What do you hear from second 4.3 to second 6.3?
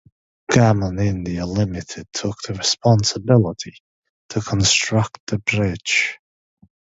construct the bridge.